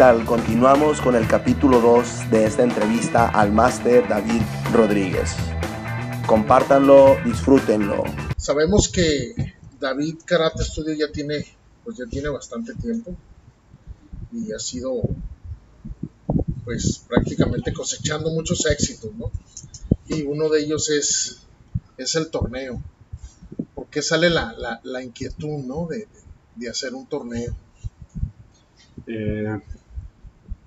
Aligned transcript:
tal? 0.00 0.24
Continuamos 0.24 0.98
con 0.98 1.14
el 1.14 1.28
capítulo 1.28 1.78
2 1.78 2.30
de 2.30 2.46
esta 2.46 2.62
entrevista 2.62 3.28
al 3.28 3.52
máster 3.52 4.08
David 4.08 4.40
Rodríguez. 4.72 5.36
Compártanlo, 6.26 7.18
disfrútenlo. 7.22 8.04
Sabemos 8.38 8.88
que 8.88 9.34
David 9.78 10.20
Karate 10.24 10.64
Studio 10.64 10.94
ya 10.94 11.12
tiene, 11.12 11.44
pues 11.84 11.98
ya 11.98 12.06
tiene 12.06 12.30
bastante 12.30 12.72
tiempo 12.76 13.14
y 14.32 14.52
ha 14.52 14.58
sido 14.58 15.02
pues 16.64 17.04
prácticamente 17.06 17.74
cosechando 17.74 18.30
muchos 18.30 18.64
éxitos, 18.64 19.14
¿no? 19.16 19.30
Y 20.08 20.22
uno 20.22 20.48
de 20.48 20.62
ellos 20.62 20.88
es, 20.88 21.42
es 21.98 22.14
el 22.14 22.30
torneo. 22.30 22.82
¿Por 23.74 23.88
qué 23.88 24.00
sale 24.00 24.30
la, 24.30 24.80
la, 24.82 25.02
inquietud, 25.02 25.58
¿no? 25.58 25.86
De, 25.88 26.08
de, 26.56 26.70
hacer 26.70 26.94
un 26.94 27.04
torneo. 27.04 27.54
Eh, 29.06 29.58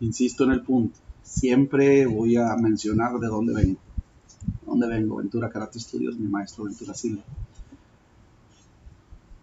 insisto 0.03 0.43
en 0.43 0.51
el 0.51 0.61
punto. 0.61 0.99
Siempre 1.23 2.05
voy 2.05 2.35
a 2.35 2.55
mencionar 2.55 3.19
de 3.19 3.27
dónde 3.27 3.53
vengo. 3.53 3.79
¿De 4.61 4.65
dónde 4.67 4.87
vengo? 4.87 5.17
Ventura 5.17 5.49
Karate 5.49 5.79
Studios, 5.79 6.17
mi 6.17 6.27
maestro 6.27 6.65
Ventura 6.65 6.93
Silva. 6.93 7.23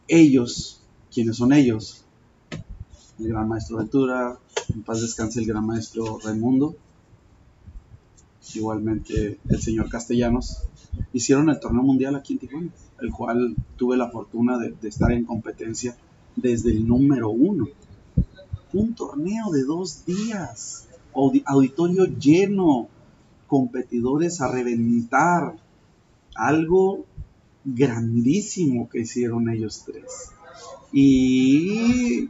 Ellos, 0.06 0.80
quienes 1.12 1.36
son 1.36 1.52
ellos? 1.52 2.04
El 3.18 3.28
gran 3.28 3.48
maestro 3.48 3.78
Ventura, 3.78 4.38
en 4.74 4.82
paz 4.82 5.00
descanse 5.00 5.40
el 5.40 5.46
gran 5.46 5.66
maestro 5.66 6.18
Raimundo, 6.22 6.74
igualmente 8.54 9.38
el 9.48 9.60
señor 9.60 9.88
Castellanos, 9.88 10.62
hicieron 11.12 11.50
el 11.50 11.60
torneo 11.60 11.82
mundial 11.82 12.16
aquí 12.16 12.34
en 12.34 12.38
Tijuana, 12.38 12.70
el 13.00 13.10
cual 13.10 13.54
tuve 13.76 13.96
la 13.96 14.10
fortuna 14.10 14.58
de, 14.58 14.74
estar 14.88 15.12
en 15.12 15.24
competencia 15.24 15.96
desde 16.36 16.70
el 16.70 16.86
número 16.86 17.30
uno. 17.30 17.68
Un 18.72 18.94
torneo 18.94 19.50
de 19.50 19.64
dos 19.64 20.04
días, 20.06 20.86
auditorio 21.44 22.04
lleno, 22.06 22.88
competidores 23.46 24.40
a 24.40 24.48
reventar, 24.48 25.56
algo 26.34 27.04
grandísimo 27.64 28.88
que 28.88 29.00
hicieron 29.00 29.48
ellos 29.48 29.82
tres. 29.84 30.30
Y 30.92 32.28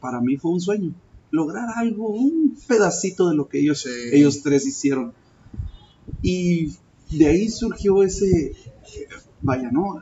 para 0.00 0.20
mí 0.20 0.36
fue 0.36 0.52
un 0.52 0.60
sueño 0.60 0.94
lograr 1.30 1.68
algo, 1.76 2.08
un 2.08 2.56
pedacito 2.66 3.28
de 3.28 3.36
lo 3.36 3.48
que 3.48 3.60
ellos, 3.60 3.86
ellos 4.12 4.42
tres 4.42 4.66
hicieron. 4.66 5.12
Y 6.22 6.72
de 7.10 7.26
ahí 7.26 7.48
surgió 7.48 8.02
ese, 8.02 8.56
vaya, 9.42 9.70
¿no? 9.70 10.00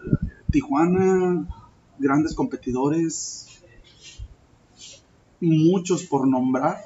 Tijuana, 0.51 1.49
grandes 1.99 2.35
competidores, 2.35 3.54
muchos 5.45 6.05
por 6.05 6.27
nombrar, 6.27 6.79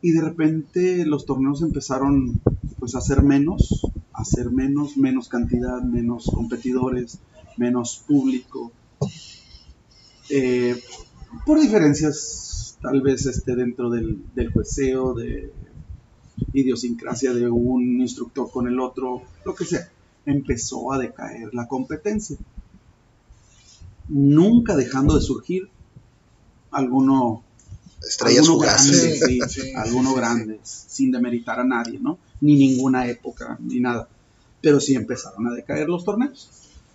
y 0.00 0.12
de 0.12 0.20
repente 0.20 1.04
los 1.04 1.26
torneos 1.26 1.62
empezaron 1.62 2.40
pues 2.78 2.94
a 2.94 3.00
ser 3.00 3.22
menos, 3.22 3.82
a 4.12 4.24
ser 4.24 4.50
menos, 4.50 4.96
menos 4.96 5.28
cantidad, 5.28 5.82
menos 5.82 6.26
competidores, 6.32 7.18
menos 7.56 8.04
público, 8.06 8.70
eh, 10.30 10.80
por 11.44 11.60
diferencias 11.60 12.78
tal 12.80 13.00
vez 13.00 13.26
esté 13.26 13.56
dentro 13.56 13.90
del, 13.90 14.22
del 14.34 14.52
jueceo, 14.52 15.14
de 15.14 15.52
idiosincrasia 16.52 17.32
de 17.34 17.50
un 17.50 18.00
instructor 18.00 18.50
con 18.50 18.68
el 18.68 18.78
otro, 18.78 19.22
lo 19.44 19.54
que 19.54 19.64
sea, 19.64 19.88
empezó 20.26 20.92
a 20.92 20.98
decaer 20.98 21.52
la 21.54 21.66
competencia. 21.66 22.36
Nunca 24.08 24.76
dejando 24.76 25.16
de 25.16 25.20
surgir 25.20 25.68
alguno 26.70 27.42
estrellas 28.02 28.46
fugaces, 28.46 29.74
alguno 29.74 30.14
grande, 30.14 30.60
sin 30.62 31.10
demeritar 31.10 31.60
a 31.60 31.64
nadie, 31.64 31.98
¿no? 31.98 32.18
Ni 32.40 32.56
ninguna 32.56 33.06
época, 33.08 33.58
ni 33.60 33.80
nada. 33.80 34.08
Pero 34.60 34.80
sí 34.80 34.94
empezaron 34.94 35.46
a 35.48 35.54
decaer 35.54 35.88
los 35.88 36.04
torneos. 36.04 36.48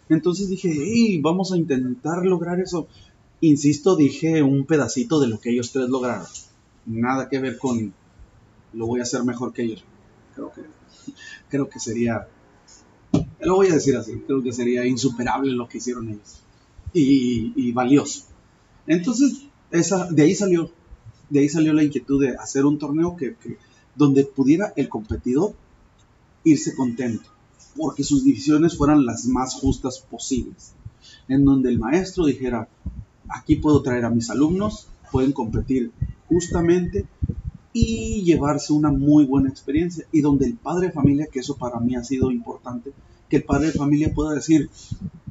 Entonces 0.09 0.49
dije, 0.49 0.71
hey, 0.73 1.19
vamos 1.21 1.51
a 1.51 1.57
intentar 1.57 2.25
lograr 2.25 2.59
eso. 2.59 2.87
Insisto, 3.41 3.95
dije 3.95 4.43
un 4.43 4.65
pedacito 4.65 5.19
de 5.19 5.27
lo 5.27 5.39
que 5.39 5.51
ellos 5.51 5.71
tres 5.71 5.89
lograron. 5.89 6.27
Nada 6.85 7.29
que 7.29 7.39
ver 7.39 7.57
con 7.57 7.93
lo 8.73 8.87
voy 8.87 8.99
a 8.99 9.03
hacer 9.03 9.23
mejor 9.23 9.53
que 9.53 9.63
ellos. 9.63 9.83
Creo 10.35 10.51
que, 10.51 10.61
creo 11.49 11.69
que 11.69 11.79
sería, 11.79 12.27
lo 13.39 13.55
voy 13.55 13.67
a 13.67 13.75
decir 13.75 13.95
así, 13.95 14.13
creo 14.25 14.41
que 14.41 14.51
sería 14.51 14.85
insuperable 14.85 15.51
lo 15.51 15.67
que 15.67 15.77
hicieron 15.77 16.09
ellos. 16.09 16.39
Y, 16.93 17.71
valioso. 17.71 18.25
Entonces, 18.85 19.43
de 20.11 20.23
ahí 20.23 20.35
salió, 20.35 20.69
de 21.29 21.39
ahí 21.39 21.49
salió 21.49 21.73
la 21.73 21.83
inquietud 21.83 22.21
de 22.21 22.35
hacer 22.35 22.65
un 22.65 22.77
torneo 22.77 23.17
que, 23.17 23.35
donde 23.95 24.23
pudiera 24.23 24.71
el 24.75 24.87
competidor 24.87 25.53
irse 26.43 26.75
contento, 26.75 27.29
porque 27.75 28.03
sus 28.03 28.23
divisiones 28.23 28.77
fueran 28.77 29.05
las 29.05 29.25
más 29.25 29.55
justas 29.55 29.99
posibles, 29.99 30.73
en 31.27 31.43
donde 31.43 31.69
el 31.69 31.79
maestro 31.79 32.25
dijera, 32.25 32.67
aquí 33.27 33.55
puedo 33.55 33.81
traer 33.81 34.05
a 34.05 34.11
mis 34.11 34.29
alumnos, 34.29 34.87
pueden 35.11 35.31
competir 35.31 35.91
justamente 36.27 37.07
y 37.71 38.21
llevarse 38.23 38.73
una 38.73 38.91
muy 38.91 39.25
buena 39.25 39.49
experiencia. 39.49 40.05
Y 40.11 40.21
donde 40.21 40.45
el 40.45 40.55
padre 40.55 40.87
de 40.87 40.93
familia, 40.93 41.27
que 41.31 41.39
eso 41.39 41.57
para 41.57 41.79
mí 41.79 41.95
ha 41.95 42.03
sido 42.03 42.29
importante, 42.29 42.93
que 43.29 43.37
el 43.37 43.43
padre 43.43 43.67
de 43.67 43.73
familia 43.73 44.13
pueda 44.13 44.33
decir, 44.33 44.69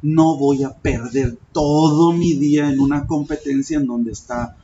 no 0.02 0.36
voy 0.36 0.64
a 0.64 0.74
perder 0.74 1.38
todo 1.52 2.12
mi 2.12 2.34
día 2.34 2.70
en 2.70 2.80
una 2.80 3.06
competencia 3.06 3.78
en 3.78 3.86
donde 3.86 4.12
está 4.12 4.56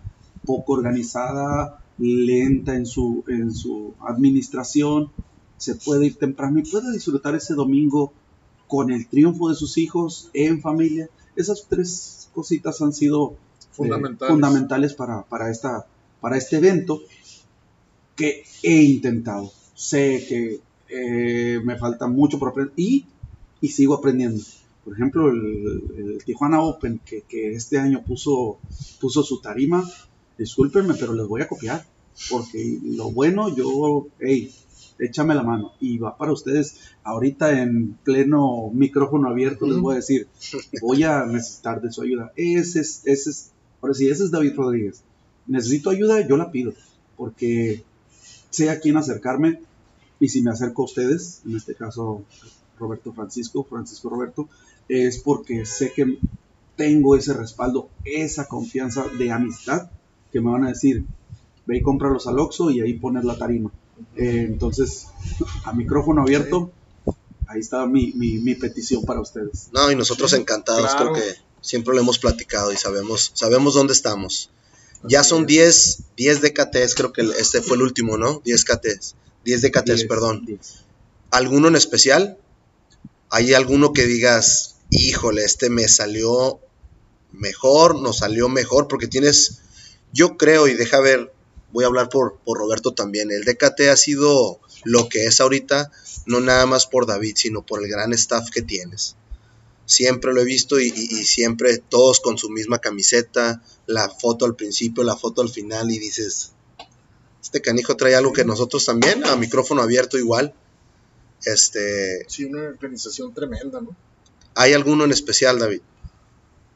poco 0.44 0.72
organizada, 0.72 1.80
lenta 1.98 2.74
en 2.74 2.86
su, 2.86 3.24
en 3.28 3.52
su 3.52 3.94
administración, 4.00 5.10
se 5.56 5.74
puede 5.74 6.06
ir 6.06 6.16
temprano 6.16 6.58
y 6.58 6.62
puede 6.62 6.92
disfrutar 6.92 7.34
ese 7.34 7.54
domingo 7.54 8.12
con 8.66 8.90
el 8.90 9.06
triunfo 9.08 9.48
de 9.48 9.54
sus 9.54 9.78
hijos 9.78 10.30
en 10.32 10.60
familia. 10.60 11.08
Esas 11.36 11.66
tres 11.68 12.30
cositas 12.32 12.80
han 12.80 12.92
sido 12.92 13.32
eh, 13.32 13.90
fundamentales, 14.26 14.94
para, 14.94 15.50
esta, 15.50 15.86
para 16.20 16.36
este 16.36 16.56
evento 16.56 17.00
que 18.14 18.44
he 18.62 18.82
intentado. 18.82 19.52
Sé 19.74 20.24
que 20.28 20.60
eh, 20.88 21.60
me 21.64 21.76
falta 21.76 22.06
mucho 22.06 22.38
por 22.38 22.50
aprender 22.50 22.72
y, 22.76 23.06
y 23.60 23.68
sigo 23.68 23.94
aprendiendo. 23.94 24.42
Por 24.84 24.94
ejemplo, 24.94 25.28
el, 25.28 26.18
Tijuana 26.24 26.62
Open, 26.62 27.00
que, 27.04 27.52
este 27.52 27.78
año 27.78 28.02
puso, 28.04 28.58
puso 29.00 29.22
su 29.22 29.40
tarima, 29.40 29.84
discúlpenme, 30.38 30.94
pero 30.94 31.12
les 31.12 31.26
voy 31.26 31.42
a 31.42 31.48
copiar. 31.48 31.84
Porque 32.30 32.78
lo 32.82 33.12
bueno, 33.12 33.54
yo, 33.54 34.08
hey, 34.18 34.52
échame 34.98 35.34
la 35.34 35.42
mano. 35.42 35.72
Y 35.80 35.98
va 35.98 36.16
para 36.16 36.32
ustedes, 36.32 36.80
ahorita 37.04 37.60
en 37.60 37.98
pleno 38.02 38.70
micrófono 38.72 39.28
abierto, 39.28 39.66
les 39.66 39.78
voy 39.78 39.92
a 39.92 39.96
decir, 39.96 40.26
voy 40.80 41.02
a 41.04 41.26
necesitar 41.26 41.80
de 41.80 41.92
su 41.92 42.02
ayuda. 42.02 42.32
Ese 42.36 42.80
es, 42.80 43.02
ese 43.04 43.30
es, 43.30 43.50
ahora 43.80 43.94
sí, 43.94 44.08
ese 44.08 44.24
es 44.24 44.30
David 44.30 44.54
Rodríguez. 44.56 45.02
Necesito 45.46 45.90
ayuda, 45.90 46.26
yo 46.26 46.36
la 46.36 46.50
pido, 46.50 46.74
porque 47.16 47.82
sé 48.50 48.70
a 48.70 48.80
quién 48.80 48.96
acercarme. 48.96 49.60
Y 50.20 50.30
si 50.30 50.42
me 50.42 50.50
acerco 50.50 50.82
a 50.82 50.86
ustedes, 50.86 51.42
en 51.46 51.56
este 51.56 51.74
caso 51.74 52.24
Roberto 52.78 53.12
Francisco, 53.12 53.64
Francisco 53.68 54.08
Roberto, 54.08 54.48
es 54.88 55.18
porque 55.18 55.66
sé 55.66 55.92
que 55.92 56.18
tengo 56.76 57.16
ese 57.16 57.34
respaldo, 57.34 57.88
esa 58.04 58.46
confianza 58.46 59.04
de 59.18 59.32
amistad 59.32 59.90
que 60.32 60.40
me 60.40 60.50
van 60.50 60.64
a 60.64 60.68
decir, 60.68 61.04
ve 61.66 61.78
y 61.78 61.82
cómpralos 61.82 62.26
al 62.26 62.38
Oxxo 62.38 62.70
y 62.70 62.80
ahí 62.80 62.94
poner 62.94 63.24
la 63.24 63.36
tarima. 63.36 63.70
Eh, 64.16 64.46
entonces, 64.48 65.08
a 65.64 65.72
micrófono 65.72 66.22
abierto, 66.22 66.70
ahí 67.48 67.60
está 67.60 67.86
mi, 67.86 68.12
mi, 68.12 68.54
petición 68.54 69.04
para 69.04 69.20
ustedes. 69.20 69.68
No, 69.72 69.90
y 69.90 69.96
nosotros 69.96 70.32
encantados, 70.34 70.94
porque 70.96 71.22
siempre 71.60 71.94
lo 71.94 72.00
hemos 72.00 72.18
platicado 72.18 72.72
y 72.72 72.76
sabemos, 72.76 73.32
sabemos 73.34 73.74
dónde 73.74 73.92
estamos. 73.92 74.50
ya 75.02 75.24
son 75.24 75.46
10, 75.46 76.04
10 76.16 76.42
DKTs, 76.42 76.94
creo 76.94 77.12
que 77.12 77.22
este 77.22 77.62
fue 77.62 77.76
el 77.76 77.82
último, 77.82 78.16
¿no? 78.18 78.40
10 78.44 78.64
KTs, 78.64 79.16
10 79.44 79.62
DKTs, 79.62 80.04
perdón. 80.04 80.46
¿Alguno 81.30 81.68
en 81.68 81.76
especial? 81.76 82.38
¿Hay 83.30 83.54
alguno 83.54 83.92
que 83.92 84.06
digas, 84.06 84.76
híjole, 84.90 85.44
este 85.44 85.70
me 85.70 85.88
salió 85.88 86.60
mejor, 87.32 88.00
nos 88.00 88.18
salió 88.18 88.48
mejor? 88.48 88.88
Porque 88.88 89.06
tienes, 89.06 89.60
yo 90.12 90.36
creo, 90.36 90.68
y 90.68 90.74
deja 90.74 91.00
ver, 91.00 91.32
voy 91.72 91.84
a 91.84 91.88
hablar 91.88 92.08
por, 92.08 92.38
por 92.44 92.58
Roberto 92.58 92.92
también. 92.92 93.30
El 93.30 93.44
DKT 93.44 93.88
ha 93.90 93.96
sido 93.96 94.60
lo 94.84 95.08
que 95.08 95.26
es 95.26 95.40
ahorita, 95.40 95.90
no 96.26 96.40
nada 96.40 96.66
más 96.66 96.86
por 96.86 97.06
David, 97.06 97.34
sino 97.36 97.64
por 97.64 97.82
el 97.82 97.90
gran 97.90 98.12
staff 98.12 98.50
que 98.50 98.62
tienes. 98.62 99.16
Siempre 99.88 100.34
lo 100.34 100.42
he 100.42 100.44
visto 100.44 100.78
y, 100.78 100.90
siempre 101.24 101.78
todos 101.78 102.20
con 102.20 102.36
su 102.36 102.50
misma 102.50 102.78
camiseta, 102.78 103.62
la 103.86 104.10
foto 104.10 104.44
al 104.44 104.54
principio, 104.54 105.02
la 105.02 105.16
foto 105.16 105.40
al 105.40 105.48
final 105.48 105.90
y 105.90 105.98
dices, 105.98 106.52
este 107.42 107.62
canijo 107.62 107.96
trae 107.96 108.14
algo 108.14 108.34
que 108.34 108.44
nosotros 108.44 108.84
también, 108.84 109.24
a 109.24 109.34
micrófono 109.36 109.80
abierto 109.80 110.18
igual. 110.18 110.52
Este... 111.44 112.24
Sí, 112.28 112.44
una 112.44 112.62
organización 112.62 113.32
tremenda, 113.32 113.80
¿no? 113.80 113.96
¿Hay 114.54 114.72
alguno 114.72 115.04
en 115.04 115.12
especial, 115.12 115.58
David? 115.58 115.80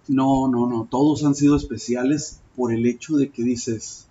No, 0.09 0.49
no, 0.49 0.67
no, 0.67 0.87
todos 0.91 1.25
han 1.25 1.35
sido 1.35 1.57
especiales 1.57 2.41
por 2.57 2.73
el 2.73 2.87
hecho 2.87 3.17
de 3.17 3.31
que 3.31 3.43
dices, 3.43 4.07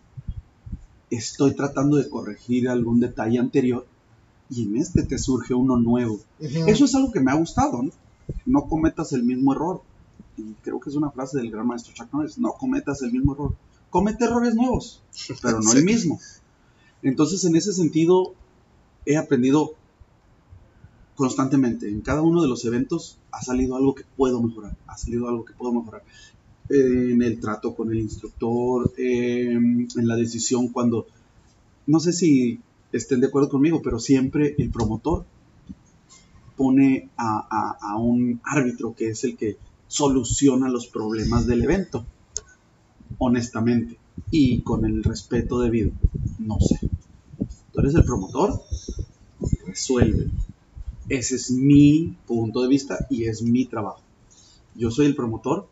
estoy 1.09 1.53
tratando 1.53 1.97
de 1.97 2.09
corregir 2.09 2.69
algún 2.69 2.99
detalle 2.99 3.39
anterior 3.39 3.85
y 4.49 4.63
en 4.63 4.77
este 4.77 5.03
te 5.03 5.17
surge 5.17 5.53
uno 5.53 5.77
nuevo. 5.77 6.19
Eso 6.39 6.85
es 6.85 6.95
algo 6.95 7.11
que 7.11 7.21
me 7.21 7.31
ha 7.31 7.35
gustado, 7.35 7.81
¿no? 7.81 7.91
No 8.45 8.67
cometas 8.67 9.13
el 9.13 9.23
mismo 9.23 9.53
error. 9.53 9.81
Y 10.37 10.53
creo 10.63 10.79
que 10.79 10.89
es 10.89 10.95
una 10.95 11.11
frase 11.11 11.37
del 11.37 11.51
gran 11.51 11.67
maestro 11.67 11.93
Chuck 11.93 12.11
Norris, 12.13 12.37
no 12.37 12.53
cometas 12.53 13.01
el 13.01 13.11
mismo 13.11 13.33
error. 13.33 13.55
Comete 13.89 14.25
errores 14.25 14.55
nuevos, 14.55 15.01
pero 15.41 15.61
no 15.61 15.71
el 15.73 15.83
mismo. 15.85 16.19
Entonces, 17.03 17.43
en 17.45 17.55
ese 17.55 17.73
sentido, 17.73 18.33
he 19.05 19.17
aprendido 19.17 19.75
constantemente. 21.21 21.87
En 21.87 22.01
cada 22.01 22.23
uno 22.23 22.41
de 22.41 22.47
los 22.47 22.65
eventos 22.65 23.19
ha 23.31 23.43
salido 23.43 23.75
algo 23.75 23.93
que 23.93 24.03
puedo 24.17 24.41
mejorar, 24.41 24.75
ha 24.87 24.97
salido 24.97 25.29
algo 25.29 25.45
que 25.45 25.53
puedo 25.53 25.71
mejorar. 25.71 26.01
En 26.67 27.21
el 27.21 27.39
trato 27.39 27.75
con 27.75 27.91
el 27.91 27.99
instructor, 27.99 28.91
en 28.97 29.87
la 29.93 30.15
decisión 30.15 30.69
cuando, 30.69 31.05
no 31.85 31.99
sé 31.99 32.11
si 32.11 32.59
estén 32.91 33.21
de 33.21 33.27
acuerdo 33.27 33.49
conmigo, 33.49 33.83
pero 33.83 33.99
siempre 33.99 34.55
el 34.57 34.71
promotor 34.71 35.25
pone 36.57 37.11
a, 37.17 37.95
un 37.99 38.41
árbitro 38.43 38.95
que 38.95 39.09
es 39.09 39.23
el 39.23 39.37
que 39.37 39.57
soluciona 39.87 40.69
los 40.69 40.87
problemas 40.87 41.45
del 41.45 41.63
evento, 41.63 42.03
honestamente, 43.19 43.99
y 44.31 44.61
con 44.61 44.85
el 44.85 45.03
respeto 45.03 45.59
debido. 45.59 45.91
No 46.39 46.57
sé. 46.59 46.79
Tú 47.71 47.79
eres 47.79 47.93
el 47.93 48.05
promotor, 48.05 48.59
resuelve. 49.67 50.31
Ese 51.11 51.35
es 51.35 51.51
mi 51.51 52.15
punto 52.25 52.61
de 52.61 52.69
vista 52.69 53.05
y 53.09 53.25
es 53.25 53.41
mi 53.41 53.65
trabajo. 53.65 53.99
Yo 54.75 54.91
soy 54.91 55.07
el 55.07 55.13
promotor, 55.13 55.67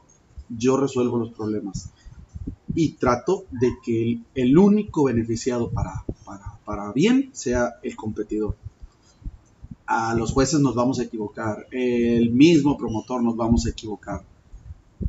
yo 0.50 0.76
resuelvo 0.76 1.18
los 1.18 1.32
problemas 1.32 1.92
y 2.76 2.96
trato 2.96 3.46
de 3.50 3.72
que 3.82 4.20
el, 4.36 4.58
único 4.58 5.06
beneficiado 5.06 5.72
para, 5.72 6.04
para, 6.66 6.92
bien 6.92 7.30
sea 7.32 7.76
el 7.84 7.96
competidor. 7.96 8.58
A 9.86 10.14
los 10.14 10.34
jueces 10.34 10.60
nos 10.60 10.76
vamos 10.76 11.00
a 11.00 11.04
equivocar, 11.04 11.68
el 11.72 12.32
mismo 12.32 12.78
promotor 12.78 13.24
nos 13.24 13.38
vamos 13.38 13.66
a 13.66 13.70
equivocar. 13.70 14.26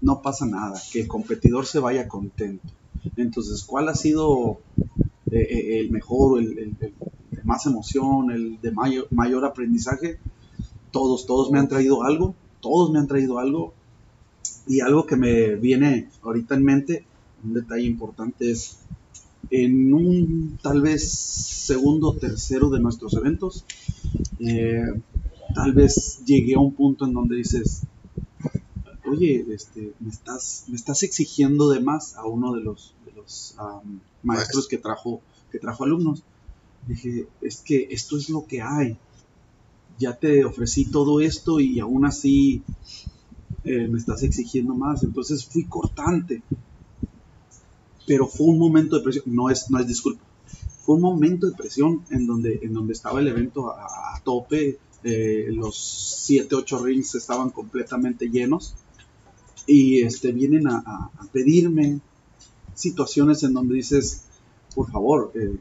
No 0.01 0.23
pasa 0.23 0.47
nada, 0.47 0.81
que 0.93 1.01
el 1.01 1.09
competidor 1.09 1.67
se 1.67 1.81
vaya 1.81 2.07
contento. 2.07 2.69
Entonces, 3.17 3.65
¿cuál 3.65 3.89
ha 3.89 3.97
sido 3.97 4.61
eh, 5.33 5.41
eh, 5.41 5.81
el 5.81 5.91
mejor, 5.91 6.41
el, 6.41 6.57
el, 6.57 6.95
más 7.51 7.67
emoción, 7.67 8.31
el 8.31 8.61
de 8.61 8.71
mayor, 8.71 9.09
mayor 9.11 9.45
aprendizaje? 9.45 10.19
Todos, 10.93 11.27
todos 11.27 11.51
me 11.51 11.59
han 11.59 11.69
traído 11.69 12.05
algo, 12.05 12.35
todos 12.61 12.93
me 12.93 13.01
han 13.01 13.09
traído 13.09 13.39
algo. 13.39 13.75
Y 14.67 14.81
algo 14.81 15.05
que 15.05 15.17
me 15.17 15.57
viene 15.57 16.09
ahorita 16.23 16.55
en 16.55 16.65
mente 16.65 17.05
un 17.43 17.55
detalle 17.55 17.87
importante 17.87 18.51
es 18.51 18.79
en 19.51 19.93
un 19.93 20.59
tal 20.63 20.81
vez 20.83 21.11
segundo 21.11 22.11
o 22.11 22.15
tercero 22.15 22.71
de 22.71 22.81
nuestros 22.81 23.15
eventos, 23.15 23.65
eh, 24.39 24.93
tal 25.55 25.73
vez 25.73 26.23
llegué 26.25 26.55
a 26.55 26.61
un 26.61 26.73
punto 26.73 27.05
en 27.07 27.15
donde 27.15 27.37
dices, 27.37 27.83
oye, 29.11 29.45
este, 29.53 29.93
me, 29.99 30.11
estás, 30.11 30.65
me 30.69 30.77
estás 30.77 31.03
exigiendo 31.03 31.71
de 31.71 31.81
más 31.81 32.17
a 32.17 32.27
uno 32.27 32.55
de 32.55 32.61
los, 32.61 32.95
de 33.07 33.13
los 33.13 33.57
maestros 34.23 34.69
que 34.69 34.79
trajo, 34.79 35.21
que 35.51 35.59
trajo 35.59 35.85
alumnos. 35.85 36.23
Dije, 36.87 37.29
es 37.41 37.61
que 37.61 37.89
esto 37.91 38.17
es 38.17 38.29
lo 38.31 38.47
que 38.47 38.63
hay. 38.63 38.97
Ya 39.99 40.17
te 40.17 40.45
ofrecí 40.45 40.87
todo 40.87 41.21
esto 41.21 41.61
y 41.61 41.79
aún 41.79 42.05
así 42.05 42.63
eh, 43.65 43.87
me 43.89 43.99
estás 43.99 44.23
exigiendo 44.23 44.75
más. 44.75 45.03
Entonces 45.03 45.45
fui 45.45 45.65
cortante 45.65 46.43
pero 48.11 48.27
fue 48.27 48.49
un 48.49 48.59
momento 48.59 48.97
de 48.97 49.03
presión, 49.03 49.25
no 49.29 49.51
es, 49.51 49.71
no 49.71 49.79
es 49.79 49.87
disculpa, 49.87 50.25
fue 50.83 50.97
un 50.97 51.01
momento 51.01 51.47
de 51.47 51.57
presión 51.57 52.05
en 52.11 52.27
donde, 52.27 52.59
en 52.61 52.73
donde 52.75 52.93
estaba 52.93 53.21
el 53.21 53.29
evento 53.29 53.71
a, 53.71 54.21
tope, 54.25 54.79
eh, 55.05 55.47
los 55.53 55.79
7, 56.27 56.57
8 56.57 56.85
rings 56.85 57.15
estaban 57.15 57.51
completamente 57.51 58.29
llenos 58.29 58.75
y 59.65 60.01
este, 60.01 60.33
vienen 60.33 60.67
a, 60.67 61.09
pedirme 61.33 62.01
situaciones 62.75 63.45
en 63.45 63.53
donde 63.53 63.77
dices, 63.77 64.25
por 64.75 64.91
favor, 64.91 65.31
eh, 65.37 65.57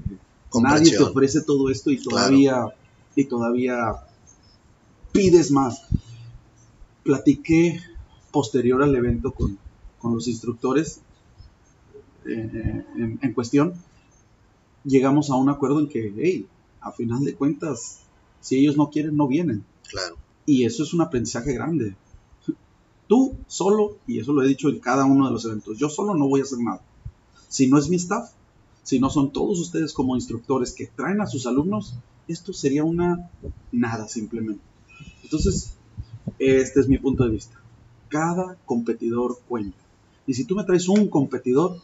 nadie 0.54 0.92
te 0.92 1.04
ofrece 1.04 1.42
todo 1.42 1.70
esto 1.70 1.92
y 1.92 2.02
todavía, 2.02 2.68
y 3.16 3.26
todavía 3.26 3.78
pides 5.12 5.52
más. 5.52 5.84
Platiqué 7.04 7.80
posterior 8.32 8.84
al 8.84 8.96
evento 8.96 9.32
con, 9.32 9.58
con 10.00 10.14
los 10.14 10.28
instructores 10.28 11.02
eh, 12.26 12.86
en, 13.22 13.34
cuestión, 13.34 13.74
llegamos 14.84 15.30
a 15.30 15.36
un 15.36 15.50
acuerdo 15.50 15.80
en 15.80 15.88
que, 15.88 16.14
hey, 16.16 16.48
a 16.82 16.92
final 16.92 17.24
de 17.24 17.34
cuentas, 17.34 18.02
si 18.42 18.58
ellos 18.58 18.78
no 18.78 18.90
quieren, 18.90 19.16
no 19.16 19.28
vienen. 19.28 19.64
Claro. 19.90 20.18
Y 20.46 20.66
eso 20.66 20.84
es 20.84 20.94
un 20.94 21.02
aprendizaje 21.02 21.54
grande. 21.54 21.96
Tú 23.08 23.36
solo, 23.48 23.98
y 24.06 24.20
eso 24.20 24.34
lo 24.34 24.44
he 24.44 24.48
dicho 24.48 24.70
en 24.70 24.80
cada 24.80 25.06
uno 25.06 25.26
de 25.26 25.34
los 25.34 25.46
eventos, 25.46 25.78
yo 25.78 25.90
solo 25.90 26.14
no 26.14 26.28
voy 26.28 26.42
a 26.42 26.44
hacer 26.44 26.60
nada. 26.60 26.82
Si 27.48 27.68
no 27.68 27.80
es 27.80 27.90
mi 27.90 27.96
staff, 27.96 28.30
si 28.84 29.00
no 29.00 29.10
son 29.10 29.32
todos 29.32 29.60
ustedes 29.60 29.94
como 29.94 30.16
instructores 30.16 30.74
que 30.74 30.88
traen 30.88 31.22
a 31.22 31.28
sus 31.28 31.46
alumnos, 31.46 31.96
esto 32.28 32.54
sería 32.54 32.84
una 32.84 33.30
nada 33.72 34.08
simplemente. 34.08 34.62
Entonces, 35.24 35.74
este 36.38 36.80
es 36.80 36.88
mi 36.88 36.98
punto 36.98 37.24
de 37.24 37.32
vista. 37.32 37.60
Cada 38.08 38.56
competidor 38.66 39.40
cuenta. 39.48 39.78
Y 40.26 40.34
si 40.34 40.46
tú 40.46 40.56
me 40.56 40.64
traes 40.64 40.88
un 40.88 41.08
competidor, 41.08 41.80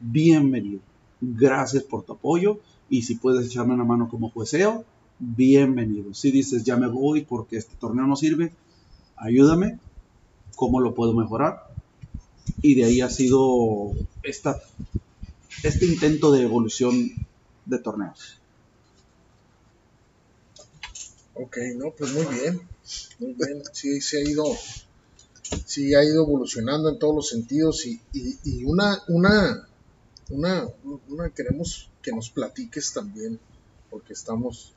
bienvenido. 0.00 0.80
Gracias 1.20 1.82
por 1.82 2.04
tu 2.04 2.12
apoyo 2.12 2.58
y 2.88 3.02
si 3.02 3.16
puedes 3.16 3.46
echarme 3.46 3.74
una 3.74 3.84
mano 3.84 4.08
como 4.08 4.30
jueceo, 4.30 4.84
bienvenido. 5.18 6.14
Si 6.14 6.30
dices 6.30 6.64
ya 6.64 6.76
me 6.76 6.88
voy 6.88 7.22
porque 7.22 7.56
este 7.56 7.76
torneo 7.76 8.06
no 8.06 8.16
sirve, 8.16 8.52
ayúdame, 9.16 9.78
cómo 10.54 10.80
lo 10.80 10.94
puedo 10.94 11.12
mejorar. 11.12 11.62
Y 12.62 12.74
de 12.74 12.84
ahí 12.84 13.00
ha 13.00 13.10
sido 13.10 13.92
esta, 14.22 14.60
este 15.62 15.86
intento 15.86 16.32
de 16.32 16.42
evolución 16.42 17.26
de 17.64 17.78
torneos. 17.78 18.38
Ok, 21.34 21.58
no, 21.76 21.90
pues 21.90 22.12
muy 22.12 22.24
bien, 22.34 22.60
muy 23.18 23.34
bien, 23.34 23.62
sí, 23.72 24.00
se 24.00 24.18
ha 24.18 24.20
ido, 24.22 24.44
sí 25.66 25.94
ha 25.94 26.02
ido 26.02 26.22
evolucionando 26.24 26.88
en 26.88 26.98
todos 26.98 27.14
los 27.14 27.28
sentidos 27.28 27.84
y, 27.84 28.00
y 28.12 28.64
una, 28.64 29.02
una, 29.08 29.68
una, 30.30 30.66
una 31.08 31.30
queremos 31.30 31.90
que 32.00 32.12
nos 32.12 32.30
platiques 32.30 32.92
también, 32.92 33.38
porque 33.90 34.14
estamos 34.14 34.72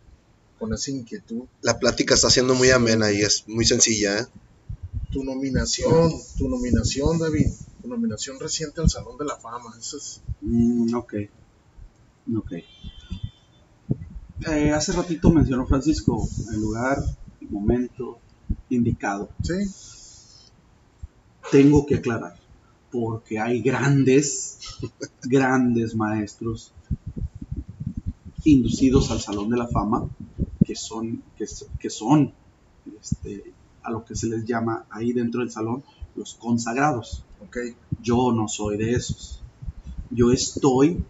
con 0.59 0.74
esa 0.74 0.91
inquietud. 0.91 1.43
La 1.62 1.79
plática 1.79 2.15
está 2.15 2.29
siendo 2.29 2.53
muy 2.53 2.69
amena 2.69 3.12
y 3.12 3.21
es 3.21 3.45
muy 3.48 3.65
sencilla. 3.65 4.19
¿eh? 4.19 4.25
Tu 5.12 5.24
nominación, 5.24 6.12
tu 6.38 6.50
nominación, 6.50 7.17
David, 7.17 7.48
nominación 7.83 8.39
reciente 8.39 8.81
al 8.81 8.89
Salón 8.89 9.17
de 9.17 9.25
la 9.25 9.38
Fama, 9.38 9.74
eso 9.77 9.98
es... 9.98 10.21
Mm, 10.41 10.93
ok, 10.95 11.13
ok. 12.36 12.51
Eh, 14.48 14.71
hace 14.71 14.93
ratito 14.93 15.31
mencionó 15.31 15.65
Francisco 15.67 16.27
el 16.53 16.62
lugar, 16.62 16.98
el 17.41 17.50
momento 17.50 18.19
indicado. 18.69 19.29
Sí. 19.43 20.51
Tengo 21.51 21.86
que 21.86 21.95
aclarar 21.95 22.39
porque 22.91 23.39
hay 23.39 23.62
grandes, 23.62 24.79
grandes 25.24 25.95
maestros 25.95 26.74
inducidos 28.43 29.12
al 29.12 29.19
Salón 29.19 29.50
de 29.50 29.57
la 29.57 29.67
Fama, 29.67 30.09
que 30.65 30.75
son, 30.75 31.24
que, 31.38 31.89
son 31.89 32.33
este, 33.01 33.53
a 33.83 33.91
lo 33.91 34.05
que 34.05 34.15
se 34.15 34.27
les 34.27 34.45
llama 34.45 34.86
ahí 34.89 35.13
dentro 35.13 35.41
del 35.41 35.51
salón 35.51 35.83
los 36.15 36.36
consagrados. 36.36 37.24
Yo 38.01 38.31
no 38.31 38.47
soy 38.47 38.77
de 38.77 38.93
esos. 38.93 39.41
Yo 40.09 40.31
estoy 40.31 41.03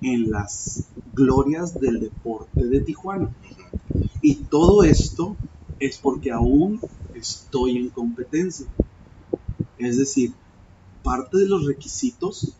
en 0.00 0.30
las 0.30 0.88
glorias 1.14 1.78
del 1.80 2.00
deporte 2.00 2.64
de 2.64 2.80
Tijuana. 2.80 3.30
Y 4.20 4.36
todo 4.36 4.84
esto 4.84 5.36
es 5.78 5.98
porque 5.98 6.30
aún 6.30 6.80
estoy 7.14 7.76
en 7.76 7.88
competencia. 7.90 8.66
Es 9.78 9.98
decir, 9.98 10.32
parte 11.02 11.38
de 11.38 11.46
los 11.46 11.66
requisitos, 11.66 12.52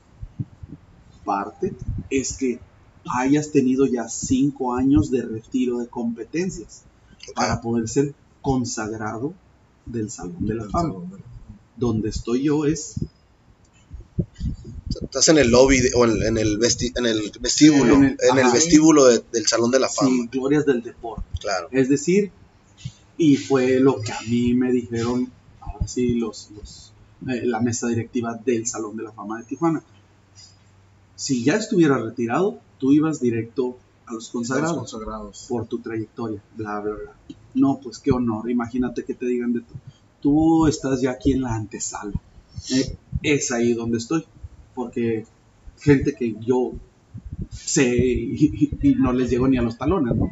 parte, 1.25 1.75
es 2.11 2.37
que 2.37 2.61
hayas 3.07 3.51
tenido 3.51 3.87
ya 3.87 4.09
cinco 4.09 4.75
años 4.75 5.11
de 5.11 5.23
retiro 5.23 5.79
de 5.79 5.89
competencias 5.89 6.85
para 7.35 7.61
poder 7.61 7.89
ser 7.89 8.15
consagrado 8.41 9.35
del 9.87 10.11
Salón 10.11 10.47
de 10.47 10.55
la 10.55 10.69
Fama. 10.69 10.95
Donde 11.77 12.09
estoy 12.09 12.45
yo 12.45 12.65
es... 12.67 12.97
Estás 15.03 15.29
en 15.29 15.39
el 15.39 15.51
lobby 15.51 15.81
o 15.95 16.05
en, 16.05 16.13
el, 16.13 16.23
en 16.23 16.39
el 16.39 16.59
vestíbulo, 16.59 17.95
en 17.97 18.39
el, 18.39 18.53
vestíbulo 18.53 19.05
del 19.07 19.47
Salón 19.47 19.71
de 19.71 19.81
la 19.81 19.89
Fama. 19.89 20.11
Sí, 20.11 20.29
glorias 20.39 20.65
del 20.65 20.83
deporte. 20.83 21.25
Claro. 21.41 21.69
Es 21.71 21.89
decir, 21.89 22.31
y 23.17 23.37
fue 23.37 23.81
lo 23.81 24.01
que 24.01 24.13
a 24.13 24.21
mí 24.29 24.55
me 24.55 24.73
dijeron, 24.73 25.31
ahora 25.61 25.87
sí, 25.87 26.15
los, 26.15 26.51
los 26.57 26.93
eh, 27.29 27.47
la 27.47 27.61
mesa 27.61 27.89
directiva 27.89 28.35
del 28.45 28.67
Salón 28.67 28.97
de 28.97 29.05
la 29.05 29.13
Fama 29.13 29.39
de 29.39 29.45
Tijuana. 29.45 29.83
Si 31.15 31.45
ya 31.45 31.55
estuviera 31.55 31.99
retirado, 31.99 32.59
tú 32.79 32.93
ibas 32.93 33.21
directo 33.21 33.79
a 34.07 34.13
los 34.13 34.25
Los 34.25 34.31
consagrados 34.31 34.77
consagrados. 34.79 35.47
por 35.49 35.67
tu 35.67 35.79
trayectoria, 35.79 36.43
bla, 36.57 36.81
bla, 36.81 36.95
bla. 36.95 37.15
No, 37.55 37.79
pues 37.81 37.99
qué 37.99 38.11
honor, 38.11 38.51
imagínate 38.51 39.05
que 39.05 39.15
te 39.15 39.27
digan 39.27 39.53
de 39.53 39.61
tú. 39.61 39.75
Tú 40.21 40.67
estás 40.67 41.01
ya 41.01 41.13
aquí 41.13 41.33
en 41.33 41.43
la 41.43 41.55
antesala. 41.55 42.13
Eh, 42.71 42.97
es 43.23 43.53
ahí 43.53 43.75
donde 43.75 43.99
estoy, 43.99 44.25
porque 44.75 45.25
gente 45.79 46.15
que 46.15 46.35
yo 46.41 46.73
sé 47.51 47.95
y, 47.97 48.95
no 48.99 49.13
les 49.13 49.31
llego 49.31 49.49
ni 49.49 49.57
a 49.59 49.63
los 49.63 49.79
talones, 49.79 50.17
¿no? 50.17 50.31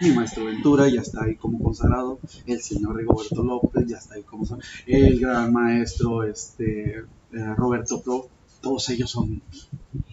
Mi 0.00 0.10
maestro 0.12 0.44
Ventura 0.44 0.88
ya 0.88 1.00
está 1.00 1.24
ahí 1.24 1.34
como 1.36 1.60
consagrado, 1.62 2.18
el 2.46 2.60
señor 2.60 2.96
Rigoberto 2.96 3.42
López 3.42 3.86
ya 3.86 3.96
está 3.96 4.14
ahí 4.14 4.22
como 4.22 4.44
el 4.86 5.18
gran 5.18 5.52
maestro 5.52 6.22
este, 6.24 6.98
eh, 6.98 7.54
Roberto 7.56 8.00
Pro, 8.00 8.28
todos 8.60 8.88
ellos 8.90 9.10
son, 9.10 9.42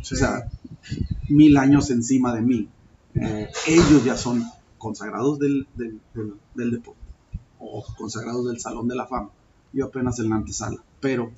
o 0.01 0.03
sea, 0.15 0.49
mil 1.29 1.57
años 1.57 1.89
encima 1.91 2.33
de 2.33 2.41
mí. 2.41 2.67
Eh, 3.15 3.47
ellos 3.67 4.03
ya 4.03 4.17
son 4.17 4.43
consagrados 4.77 5.39
del, 5.39 5.67
del, 5.75 5.99
del- 6.13 6.33
del 6.55 6.71
deporte 6.71 6.99
o 7.59 7.83
consagrados 7.97 8.47
del 8.47 8.59
Salón 8.59 8.87
de 8.87 8.95
la 8.95 9.07
Fama. 9.07 9.29
Yo 9.73 9.85
apenas 9.85 10.19
en 10.19 10.29
la 10.29 10.35
antesala, 10.37 10.77
pero 10.99 11.31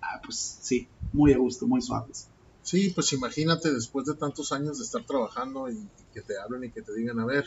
ah, 0.00 0.20
pues 0.24 0.58
sí, 0.60 0.88
muy 1.12 1.32
a 1.32 1.38
gusto, 1.38 1.66
muy 1.66 1.82
suaves. 1.82 2.28
Sí, 2.62 2.90
pues 2.90 3.12
imagínate 3.12 3.72
después 3.72 4.06
de 4.06 4.14
tantos 4.14 4.52
años 4.52 4.78
de 4.78 4.84
estar 4.84 5.04
trabajando 5.04 5.68
y, 5.68 5.74
y 5.74 6.04
que 6.12 6.22
te 6.22 6.34
hablen 6.38 6.64
y 6.64 6.70
que 6.72 6.82
te 6.82 6.94
digan, 6.94 7.18
a 7.20 7.26
ver, 7.26 7.44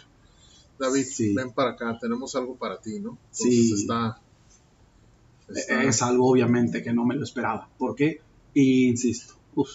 David, 0.77 1.05
Sí. 1.05 1.33
ven 1.33 1.53
para 1.53 1.71
acá, 1.71 1.97
tenemos 1.99 2.35
algo 2.35 2.57
para 2.57 2.79
ti, 2.81 2.99
¿no? 2.99 3.11
Entonces 3.31 3.49
Sí. 3.69 3.73
está, 3.73 4.21
está- 5.47 5.83
Es 5.83 6.01
algo 6.01 6.29
obviamente 6.31 6.83
que 6.83 6.93
no 6.93 7.05
me 7.05 7.15
lo 7.15 7.23
esperaba. 7.23 7.69
¿Por 7.77 7.95
qué? 7.95 8.19
Y 8.53 8.87
insisto, 8.89 9.35
uf, 9.55 9.69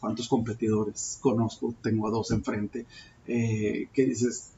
cuántos 0.00 0.28
competidores 0.28 1.18
conozco, 1.20 1.74
tengo 1.82 2.06
a 2.06 2.10
dos 2.10 2.30
enfrente, 2.30 2.86
eh, 3.26 3.88
que 3.92 4.04
dices, 4.06 4.50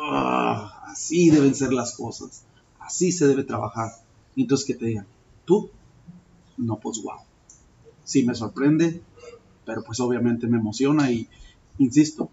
"Ah, 0.00 0.82
así 0.86 1.30
deben 1.30 1.54
ser 1.54 1.72
las 1.72 1.96
cosas, 1.96 2.42
así 2.80 3.12
se 3.12 3.26
debe 3.28 3.44
trabajar. 3.44 3.90
Y 4.34 4.42
entonces 4.42 4.66
que 4.66 4.74
te 4.74 4.86
digan, 4.86 5.06
tú, 5.44 5.70
no, 6.56 6.78
pues 6.80 7.00
wow. 7.02 7.18
Sí 8.04 8.24
me 8.24 8.34
sorprende, 8.34 9.00
pero 9.64 9.82
pues 9.82 10.00
obviamente 10.00 10.46
me 10.46 10.58
emociona 10.58 11.10
y, 11.10 11.28
insisto, 11.78 12.30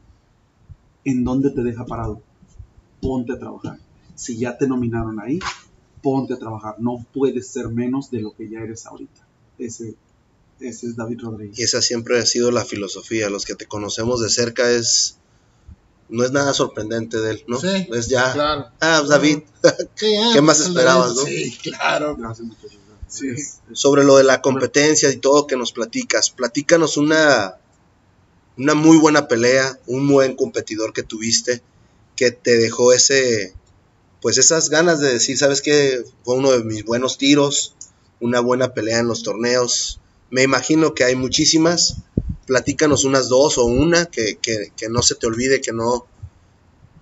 ¿en 1.06 1.24
dónde 1.24 1.52
te 1.52 1.64
deja 1.64 1.86
parado? 1.86 2.22
Ponte 3.02 3.34
a 3.34 3.40
trabajar. 3.40 3.80
Si 4.16 4.38
ya 4.38 4.58
te 4.58 4.68
nominaron 4.68 5.20
ahí, 5.20 5.40
ponte 6.02 6.34
a 6.34 6.38
trabajar. 6.38 6.76
No 6.80 7.06
puedes 7.14 7.48
ser 7.48 7.70
menos 7.70 8.12
de 8.12 8.22
lo 8.22 8.36
que 8.36 8.50
ya 8.50 8.60
eres 8.60 8.86
ahorita. 8.86 9.28
Ese, 9.58 9.96
ese 10.60 10.88
es 10.88 10.96
David 10.96 11.20
Rodríguez. 11.22 11.60
Y 11.60 11.64
esa 11.64 11.82
siempre 11.82 12.20
ha 12.20 12.26
sido 12.26 12.52
la 12.52 12.66
filosofía. 12.66 13.30
Los 13.30 13.46
que 13.46 13.56
te 13.56 13.66
conocemos 13.66 14.22
de 14.22 14.30
cerca 14.30 14.70
es. 14.70 15.16
No 16.10 16.24
es 16.24 16.32
nada 16.32 16.54
sorprendente 16.54 17.20
de 17.20 17.32
él, 17.32 17.44
¿no? 17.48 17.60
Sí, 17.60 17.88
es 17.94 18.08
ya. 18.08 18.34
claro. 18.34 18.66
Ah, 18.80 19.04
David. 19.08 19.42
Sí, 19.96 20.16
ah, 20.16 20.32
¿Qué 20.34 20.42
más 20.42 20.58
pues, 20.58 20.70
esperabas, 20.70 21.16
no? 21.16 21.22
Sí, 21.22 21.56
claro. 21.62 22.16
Gracias, 22.16 22.48
muchachos. 22.48 22.79
Sí. 23.10 23.36
Sobre 23.74 24.04
lo 24.04 24.18
de 24.18 24.24
la 24.24 24.42
competencia 24.42 25.10
y 25.12 25.18
todo 25.18 25.48
que 25.48 25.58
nos 25.58 25.72
platicas. 25.74 26.30
Platícanos 26.30 26.96
una. 26.96 27.56
Una 28.58 28.76
muy 28.76 28.98
buena 28.98 29.30
pelea, 29.30 29.80
un 29.88 30.08
buen 30.10 30.36
competidor 30.36 30.92
que 30.92 31.02
tuviste, 31.02 31.62
que 32.16 32.32
te 32.32 32.58
dejó 32.58 32.94
ese. 32.94 33.54
Pues 34.22 34.38
esas 34.38 34.70
ganas 34.70 35.00
de 35.00 35.14
decir, 35.14 35.38
¿sabes 35.38 35.62
qué? 35.62 36.04
Fue 36.24 36.36
uno 36.36 36.52
de 36.52 36.64
mis 36.66 36.84
buenos 36.84 37.18
tiros, 37.18 37.74
una 38.20 38.42
buena 38.42 38.74
pelea 38.74 39.00
en 39.00 39.08
los 39.08 39.24
torneos. 39.24 40.02
Me 40.30 40.44
imagino 40.44 40.94
que 40.94 41.06
hay 41.06 41.16
muchísimas. 41.16 41.98
Platícanos 42.46 43.06
unas 43.06 43.30
dos 43.30 43.58
o 43.58 43.66
una 43.66 44.08
que, 44.08 44.38
que, 44.42 44.74
que 44.76 44.90
no 44.90 45.02
se 45.02 45.16
te 45.16 45.28
olvide, 45.28 45.62
que 45.62 45.72
no. 45.72 46.06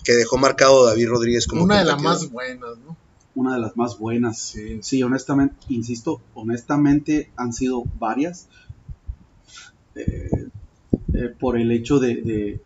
que 0.03 0.13
dejó 0.13 0.37
marcado 0.37 0.85
David 0.85 1.09
Rodríguez 1.09 1.47
como 1.47 1.63
Una 1.63 1.79
de 1.79 1.85
las 1.85 2.01
más 2.01 2.29
buenas, 2.29 2.77
¿no? 2.85 2.95
Una 3.37 3.53
de 3.53 3.61
las 3.61 3.77
más 3.77 3.99
buenas. 3.99 4.55
Sí. 4.81 5.03
Honestamente, 5.03 5.55
insisto, 5.69 6.21
honestamente 6.33 7.29
han 7.35 7.53
sido 7.53 7.83
varias. 7.99 8.47
Eh, 9.95 10.49
eh, 11.13 11.33
por 11.39 11.57
el 11.57 11.71
hecho 11.71 11.99
de, 11.99 12.59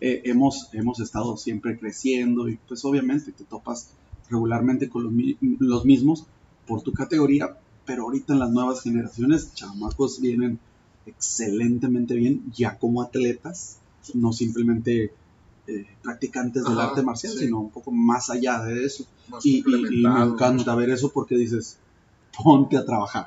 eh, 0.00 0.22
hemos, 0.24 0.68
hemos 0.72 1.00
estado 1.00 1.36
siempre 1.36 1.78
creciendo 1.78 2.48
y 2.48 2.58
pues 2.68 2.84
obviamente 2.84 3.32
te 3.32 3.44
topas 3.44 3.90
regularmente 4.28 4.88
con 4.88 5.04
los, 5.04 5.12
los 5.60 5.84
mismos 5.84 6.26
por 6.66 6.82
tu 6.82 6.92
categoría, 6.92 7.56
pero 7.84 8.04
ahorita 8.04 8.32
en 8.32 8.38
las 8.38 8.50
nuevas 8.50 8.82
generaciones, 8.82 9.54
chamacos 9.54 10.20
vienen 10.20 10.58
excelentemente 11.06 12.14
bien 12.14 12.42
ya 12.54 12.78
como 12.78 13.02
atletas, 13.02 13.78
no 14.14 14.32
simplemente 14.32 15.12
eh, 15.66 15.86
practicantes 16.02 16.64
del 16.64 16.78
arte 16.78 17.02
marcial, 17.02 17.32
sí. 17.32 17.38
sino 17.46 17.60
un 17.60 17.70
poco 17.70 17.90
más 17.90 18.30
allá 18.30 18.62
de 18.64 18.84
eso. 18.84 19.04
Y, 19.42 19.58
y- 19.58 20.00
y 20.00 20.02
me 20.02 20.08
encanta 20.32 20.74
ver 20.74 20.90
eso 20.90 21.10
porque 21.10 21.36
dices, 21.36 21.78
ponte 22.42 22.76
a 22.76 22.84
trabajar. 22.84 23.26